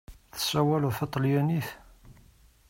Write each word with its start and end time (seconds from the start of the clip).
Tessawaleḍ 0.33 0.93
taṭalyanit? 0.99 1.67